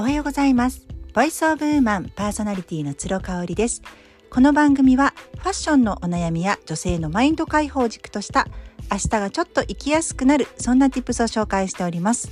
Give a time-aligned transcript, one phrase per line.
[0.00, 0.86] おはようございます。
[1.12, 3.82] ボイスオブウーマンパーソナリティの鶴香織です。
[4.30, 8.46] この番組はファッションのお悩みや女性のマインド解放軸とした
[8.90, 12.30] 明日がちょっと生きやすくなるそんな tips を紹介しております。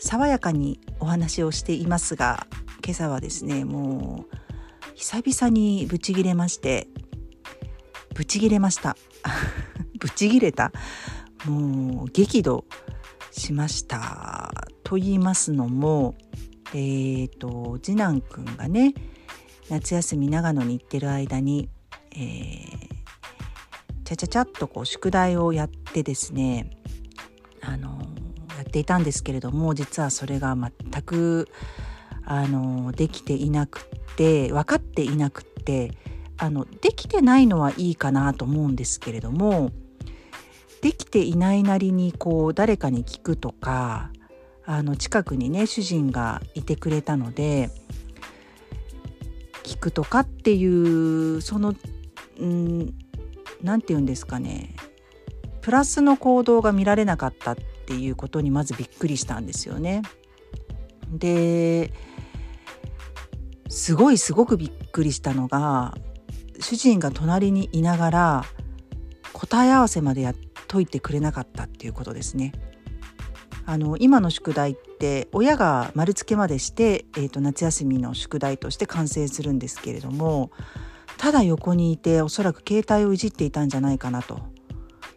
[0.00, 2.48] 爽やかにお話をしていますが
[2.84, 4.36] 今朝はですねもう
[4.96, 6.88] 久々にブチギレまして
[8.12, 8.96] ブチギレました。
[10.00, 10.72] ブチギレた。
[11.46, 12.64] もう激怒
[13.30, 14.50] しました。
[14.82, 16.16] と言いますのも
[16.72, 18.94] えーと、次男くんがね
[19.68, 21.68] 夏休み長野に行ってる間に、
[22.12, 22.90] えー、
[24.04, 26.70] ちゃちゃちゃっとこう宿題をやってですね
[27.60, 28.00] あの
[28.56, 31.48] やっていたんですけれども実はそれが全く
[32.24, 35.92] あのできていなくって分かっていなくって
[36.36, 39.70] あのできてないのはいいかなと思うんですけれども
[40.80, 44.10] できていないなりにこう誰かに聞くとか
[44.72, 47.70] あの近くにね主人がいてくれたので
[49.64, 51.74] 聞くとかっていうその
[52.38, 54.76] 何て言うんですかね
[55.60, 60.02] プラスの行動が見られなかったっていうことにまずびっくりしたんですよね。
[61.10, 61.92] で
[63.68, 65.96] すごいすごくびっくりしたのが
[66.60, 68.44] 主人が隣にいながら
[69.32, 70.36] 答え合わせまでやっ
[70.68, 72.52] といてくれなかったっていうことですね。
[73.66, 80.50] あの今の宿題って親が丸付けまでして、えーと、夏休みの宿題として完成するんですけれども
[81.18, 84.40] ただ横にいておそらく携帯をいじっていたんじゃないかなと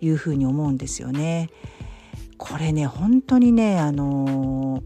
[0.00, 1.50] いうふうに思うんですよね。
[2.38, 4.82] これね本当にねあのー、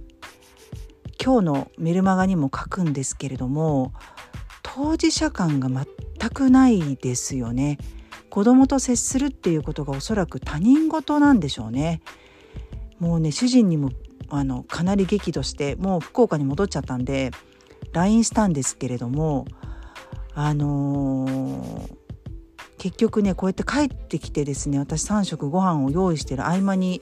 [1.23, 3.93] 今日のメルマガにも書くんですけれども
[4.63, 7.79] 当事者感が全くないですよね。
[8.29, 12.03] 子供と接するっていうことがおそらく他人事なんでしょうね。
[12.99, 13.91] もうね主人にも
[14.29, 17.31] あのかなり激怒してもう福岡に戻っちゃったんで
[17.93, 19.47] LINE したんですけれども
[20.35, 21.89] あのー、
[22.79, 27.01] 結局ねこうやって帰ってきてですね私3食ご飯を用意してる合間に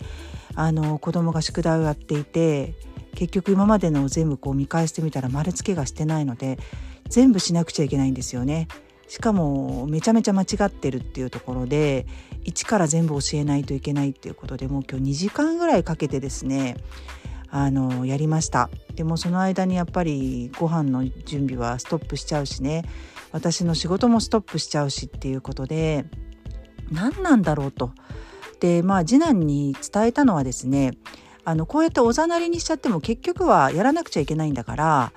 [0.54, 2.74] あの子供が宿題をやっていて
[3.14, 6.58] 結局今までのを全部こう見返してみたら丸付けがしてないので
[7.08, 8.68] 全部しなくちゃいけないんですよね。
[9.12, 12.06] しかもめちゃめちゃ間違ってるっていうところで
[12.44, 16.78] 一から全部教えないといけないっていうことでもう今日2時間ぐらいかけてですね
[17.50, 18.70] あのやりました。
[18.94, 22.86] でもその間にやっぱりご飯の準備はストップしちゃうしね
[23.32, 26.06] 私の仕事もストップしちゃうしっていうことで
[26.90, 27.92] 何なんだろうと。
[28.60, 30.92] でまあ次男に伝えたのはですね
[31.44, 35.12] あのこうやっておざなりにしちゃっても結局はやらなくちゃいけないんだから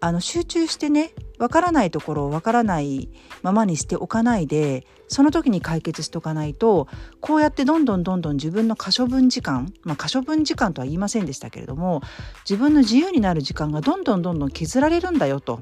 [0.00, 3.08] あの集中してねわからないところをわからない
[3.42, 6.88] ままにしておかないでその時に解決しとかないと
[7.20, 12.02] こうやってどんどんどんどん自分の可処分時間まあ可処分時間とは言いませんでしたけれども
[12.48, 15.60] 自分の自由になる時間がどんどんどんどん削られるんだよと。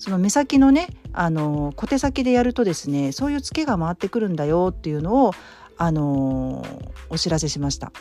[0.00, 5.32] その目先のねあの小手先でやるとですねそういうツケが回ってくるんだよっていうのを
[5.76, 6.64] あの
[7.08, 7.92] お知らせしました。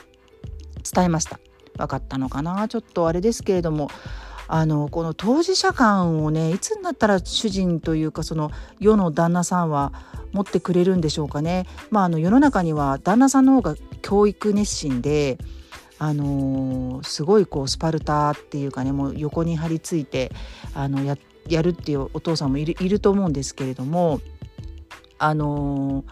[0.93, 1.39] 伝えました。
[1.77, 2.67] 分かったのかな？
[2.67, 3.89] ちょっとあれですけれども。
[4.47, 9.91] あのこの当事者感をねいつになったら主人というかその世の旦那さんは
[10.31, 11.65] 持ってくれるんでしょうかね。
[11.89, 15.37] まあ、あの世の中には旦那さんの方が教育熱心で
[15.99, 20.31] あの、すごいこうスパルタっていうかねもう横に張り付いて
[20.73, 21.17] あのや
[21.61, 24.21] るっていうお父さんもいるいると思うんですけれども
[25.17, 26.05] あのー、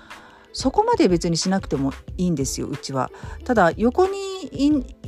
[0.55, 3.11] そこまで別にしなくてもいいんですようちは。
[3.43, 4.13] ただ横に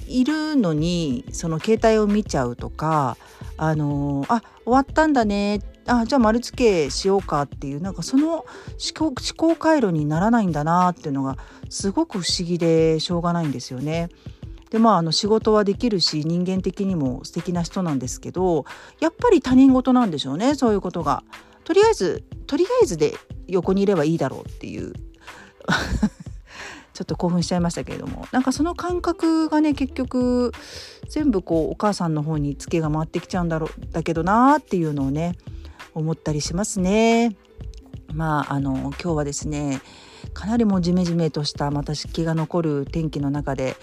[0.05, 3.15] いるのにその携帯を見ちゃうとか
[3.55, 8.45] あのあ終わったんだねあじゃあ丸付けしようかっていうなんかその思
[8.93, 11.37] 考思考回路にならないんだなっていうのが
[11.69, 14.09] すごく不思議でしょうがないんですよね。
[14.69, 18.65] でまああの仕事はできるし人間的にも素敵な人なんですけど
[18.99, 21.23] やっぱり他人事なんでしょうねそういうことが。
[21.63, 23.13] とりあえずとりあえずで
[23.47, 24.93] 横にいればいいだろうっていう
[26.93, 30.51] ちょっと興奮しちゃいましたけれどもなんかその感覚がね結局
[31.09, 35.35] 全部こうお母さんの方にツケが回ってきちゃうんだろうだけどなーっていうのをね
[35.93, 37.35] 思ったりしますね。
[38.13, 39.81] まああの今日はですね
[40.33, 43.75] かなりもうジメジメとしたまた湿気が残る天気の中で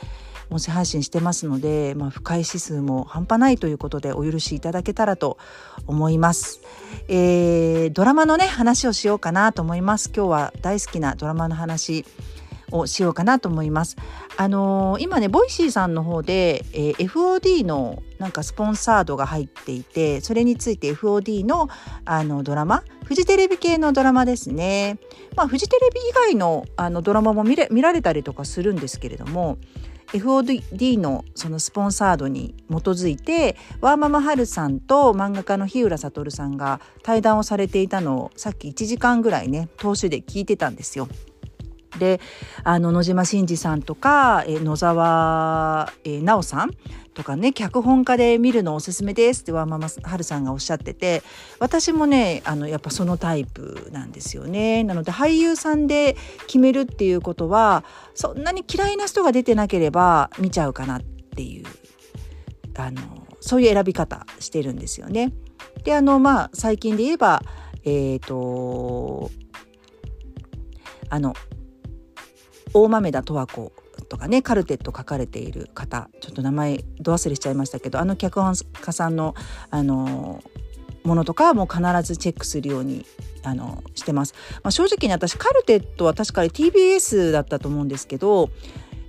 [0.55, 5.37] 音声配信してますので、まあ、不快指数も半端ないということでお許しいただけたらと
[5.89, 6.61] 思います。
[7.09, 10.13] えー、ドラマのね話をしようかなと思います。
[10.15, 12.05] 今日は大好きなドラマの話
[12.71, 13.97] をしようかなと思います。
[14.37, 21.69] あのー、今ね Voicy さんの方で、えー、FOD のなんかスポンサードが入っていてそれについて FOD の
[22.05, 24.99] あのドラマフジテレビ系のドラマですね。
[25.35, 29.59] まあフジテレビ以外のあのドラマも見れ見られたりとかするんですけれども
[30.13, 41.09] FOD のそのスポンサードに基づいてワーママハルさんと漫画家の日浦悟さんが対談をされていたのをさっき1時間ぐらいね投資で聞いてたんですよ。
[41.99, 42.21] で
[42.63, 46.71] あの野島真司さんとかえ野沢え直さん
[47.15, 51.23] とかね脚本家で見るのおすすめですってワーママハルさんがおっしゃってて
[51.61, 54.85] 私もねあのやっぱそのタイプなんですよね。
[54.85, 61.67] なので俳優さんで決めるっていうことはそんなに嫌いな人が出てなければ見ちゃうかなっていう
[62.77, 63.01] あの
[63.41, 65.33] そういう選び方してるんですよね。
[65.85, 67.43] であのまあ最近で言えば
[67.85, 69.31] えっ、ー、と
[71.11, 71.35] あの
[72.75, 73.73] 大豆田十和子
[74.09, 79.35] とかねカルテット書かれている方ちょっと名前ど忘れしちゃいましたけどあの脚本家さんの
[79.71, 80.43] あの
[81.05, 83.07] ものとかはもう必ずチェックするように
[83.43, 84.35] あのしてます。
[84.63, 88.49] まあ、正直に私カルテットは確かに TBS だったと思うんですけど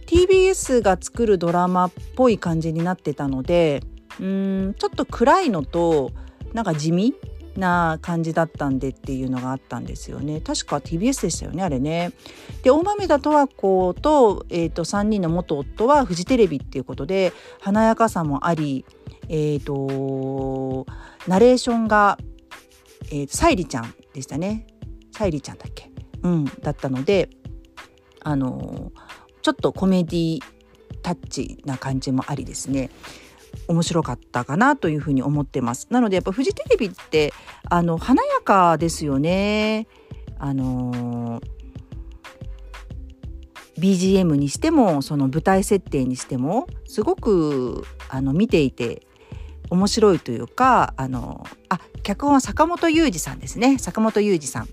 [0.08, 3.82] TBS が作るドラマっぽい感じになってたので
[4.20, 6.12] うんちょっと暗いのと
[6.54, 7.16] なんか地味
[7.56, 10.42] な感じだったんでっていうのがあったんですよね。
[10.42, 12.12] 確か TBS でしたよねあれね。
[12.63, 18.86] で大豆田十和子と,、えーと、3人の元夫はフジテレビっていうことで華やかさもあり
[19.30, 20.86] えっ、ー、と
[21.28, 22.18] ナレーションが、
[23.12, 24.68] えー、沙莉ちゃんでしたね。
[25.12, 25.92] 沙莉ちゃんだっけ？
[26.24, 27.30] うんだったので
[28.22, 28.92] あの
[29.42, 30.40] ちょっとコメディ
[31.04, 32.90] タッチな感じもありですね。
[33.68, 35.88] 面白かったかなというふうに思ってます。
[35.90, 37.34] なのでやっぱフジテレビって
[37.70, 39.88] あの華やかですよね。
[40.38, 41.42] あの
[43.78, 49.06] BGM にしてもその舞台設定にしてもすごくあの見ていて
[49.70, 54.70] 面白いというかあのあ脚本は坂元裕二さんですね坂元裕二さん。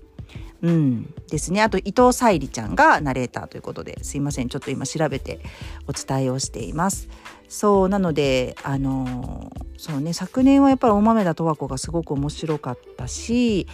[0.63, 1.61] うん、ですね。
[1.61, 4.49] あと伊藤沙莉ちゃんがナレーターということですいません。
[4.49, 5.41] ちょっと今調べて
[5.87, 7.09] お伝えをしています。
[7.49, 13.67] そうなのであのそうね昨年はやっぱり大豆田とわ子がすごく面白かったし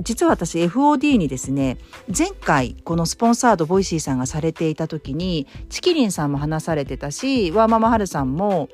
[0.00, 1.78] 実は私 FOD にですね
[2.16, 8.68] 前回このスポンサード Voicy さんがされていた時にちきりんさんも話されてたしワーママハルさんも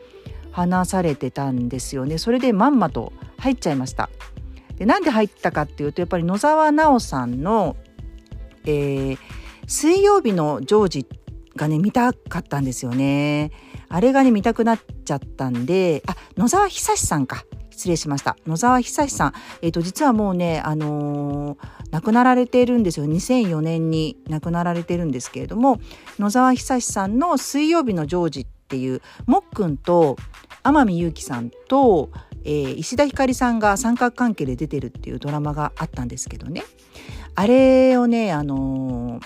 [0.50, 2.19] 話されてたんですよね。
[2.19, 4.11] それでまんまと入っちゃいました。
[4.78, 7.76] でなんで入ったかっていうとやっぱり野沢直さんの、
[8.64, 9.19] えー、
[9.66, 11.06] 水曜日のジョージ
[11.56, 13.50] がね見たかったんですよね。
[13.88, 17.44] あれがね見たくなっちゃったんであ野沢久志さんか。
[17.78, 18.36] 失礼しました。
[18.44, 19.32] 野沢久志さん、
[19.62, 21.58] えーと、実はもうね、あのー、
[21.92, 23.06] 亡くなられているんですよ。
[23.06, 25.78] 2004年に亡くなられてるんですけれども
[26.19, 30.16] 野沢久志さんの「水曜日のジョージ」っていうもっくんと
[30.64, 32.10] 天海祐希さんと、
[32.48, 36.62] えー、石田ひかりさんが三角関係で出てるっていうドラマがあったんですけどね
[37.34, 39.22] あれをねあのー、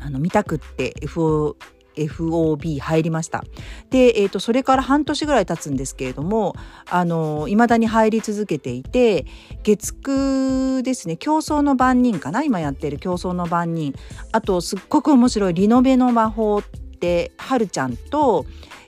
[0.00, 1.54] あの見たくって FO
[1.96, 3.44] FOB 入りました。
[3.90, 6.56] で、えーと、それから半年ぐらい経つんですけれども
[6.90, 9.26] あの未だに入り続けていて
[9.62, 13.94] 月9ですね競争の番人かな今やってる競争の番人
[14.32, 16.62] あとすっごく面白い「リノベの魔法」っ
[16.98, 18.44] てはるちゃんと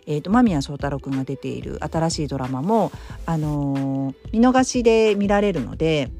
[0.06, 2.92] えーと、間宮祥太朗くんが出ている新しいドラマも、
[3.26, 6.10] あのー、見逃しで見られるので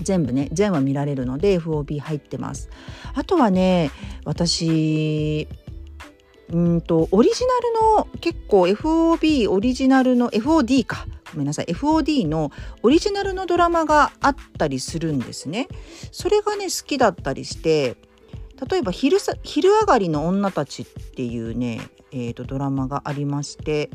[0.00, 2.70] 全部ね全話見られるので FOB 入ってます。
[3.14, 3.90] あとはね
[4.24, 5.48] 私
[6.52, 12.50] うんとオリジナルの結構 FOB オリジナルの FOD かごめんなさい FOD の
[12.82, 15.68] オリジナルのドラマがあったりするんですね。
[16.12, 17.96] それがね好きだったりして
[18.68, 21.80] 例えば昼さ「昼上がりの女たち」っていうね、
[22.12, 23.90] えーと、ドラマがありまして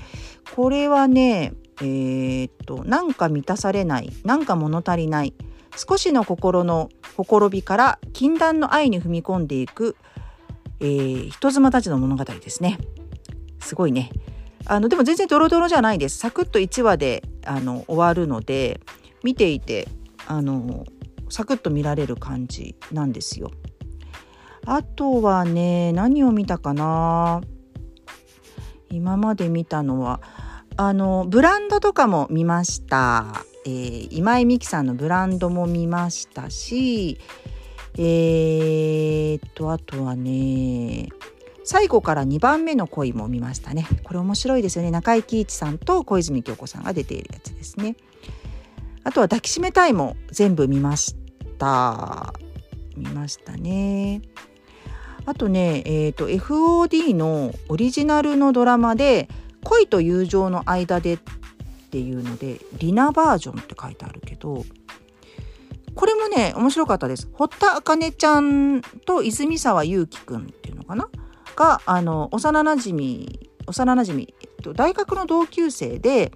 [0.55, 5.33] これはねえー、っとなんか満たされないなんか物足りない
[5.75, 9.97] 少しの心のほころびから禁断の愛に踏み込んでいく
[10.79, 12.77] えー、人妻たちの物語ですね。
[13.59, 14.11] すごいね。
[14.65, 16.17] あのでも全然ドロドロじゃないです。
[16.17, 18.81] サクッと1話であの終わるので
[19.23, 19.87] 見ていて
[20.27, 20.85] あの
[21.29, 23.51] サクッと見られる感じなんですよ。
[24.65, 27.41] あとはね何を見たかな？
[28.95, 30.21] 今まで見たのは
[30.77, 37.19] あのブランドとかも見ました、えー、今井美樹さんのブランドも見ましたし
[37.97, 41.09] えー、っとあとはね
[41.65, 43.87] 最後から2番目の恋も見ましたね。
[44.03, 44.91] これ面白いですよね。
[44.91, 47.95] 中井貴一さんと小泉京子さんが出ているやつですね。
[49.03, 51.15] あとは抱きしめたいも全部見まし
[51.57, 52.35] た。
[52.95, 54.21] 見ましたね。
[55.25, 59.27] あとね、えーと、FOD のオリジナルのドラマで
[59.63, 61.19] 「恋と友情の間で」っ
[61.91, 64.63] ていうので「リナバージョン」って書いてあるけど
[65.95, 67.29] これもね面白かったです。
[67.33, 71.09] 堀田茜ちゃんと泉沢祐希くんっていうのかな？
[71.55, 76.31] があの幼なじみ幼なじみ、えっと、大学の同級生で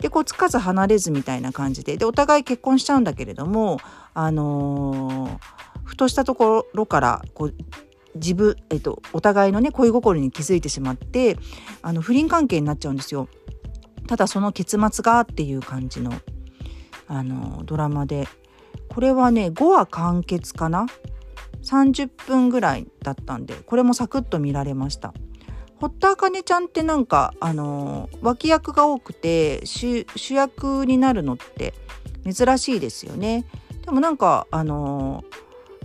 [0.00, 3.78] でこうつかず離れずみたいな感じででお互い結婚しちゃうんだけれども
[4.12, 5.38] あのー、
[5.84, 7.54] ふとしたところからこう
[8.16, 11.38] 自分、えっと、お互いのね恋心に気づいてしまって
[11.82, 13.28] あの不倫関係になっちゃうんですよ。
[14.08, 16.12] ただその結末がっていう感じの
[17.08, 18.28] あのドラマで。
[18.88, 20.86] これはね5話完結かな
[21.62, 25.12] ？30分ぐらいだったんでこれもサクッと見られました。
[25.78, 31.74] 堀田茜ちゃんってなんかあの脇役が多くて主役になるのって
[32.24, 33.44] 珍しいですよね。
[33.84, 35.24] でもなんかあの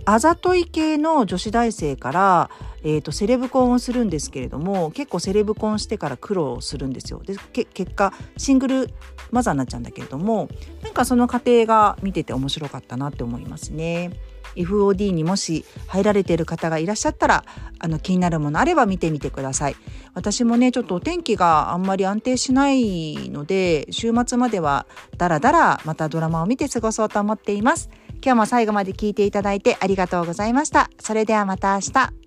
[0.04, 2.50] あざとい系の女子大生から、
[2.82, 7.22] えーと、セレブ婚をするんですけれども結構セレブ婚してから苦労するんですよ。
[7.24, 8.90] で結果シングル
[9.30, 10.48] マザーになっちゃうんだけれども
[10.82, 14.10] なんかその過程が見てて面白かったなって思いますね。
[14.56, 17.44] FOD にもし入られている方がいらっしゃったら
[17.78, 19.76] あの気になるものあれば見てみてください
[20.14, 27.90] 私もねちょっとお天気があんまり安定しないので週末まではだらだらまたドラマを見て過ごそうと思っています
[28.24, 30.90] 今日も最後まで聞いていただいてありがとうございました。
[31.00, 32.21] それではまた明日。